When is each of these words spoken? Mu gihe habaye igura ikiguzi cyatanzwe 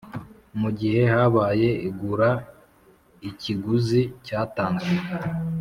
Mu 0.59 0.69
gihe 0.79 1.01
habaye 1.13 1.69
igura 1.87 2.29
ikiguzi 3.29 4.01
cyatanzwe 4.25 4.93